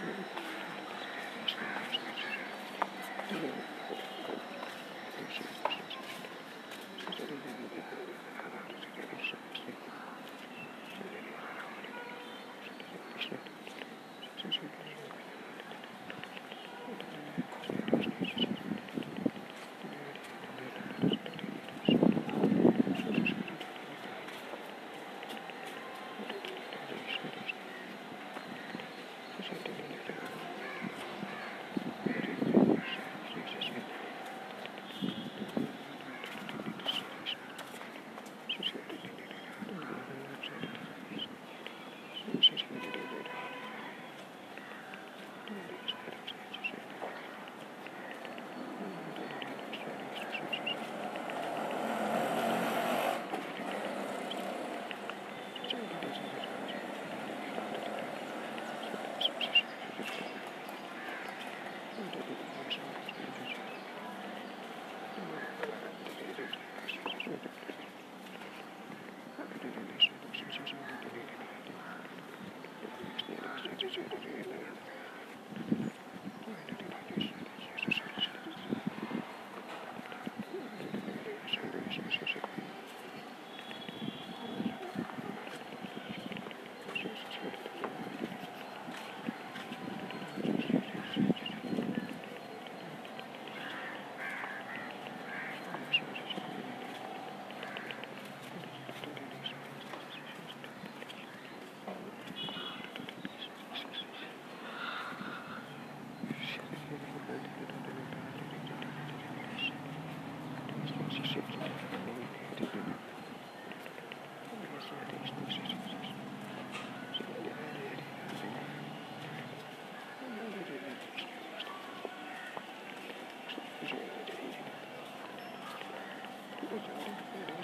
[0.00, 0.26] Thank
[3.30, 3.67] you.
[67.28, 67.57] prosecutor.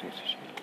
[0.00, 0.57] 对是谁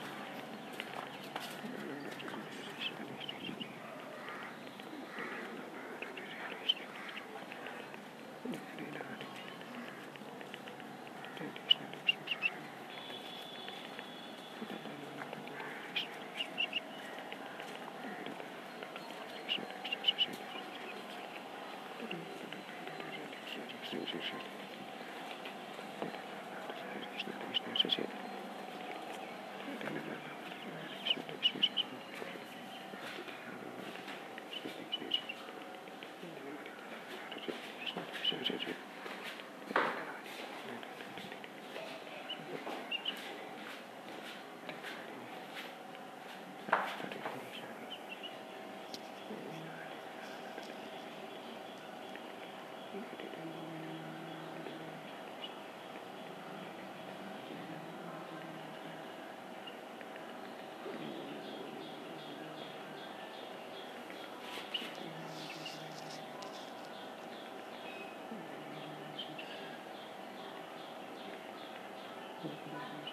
[72.45, 73.04] あ。